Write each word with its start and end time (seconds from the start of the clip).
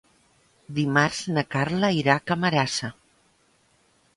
Dimarts 0.77 1.19
na 1.35 1.43
Carla 1.55 1.91
irà 1.99 2.15
a 2.21 2.25
Camarasa. 2.31 2.93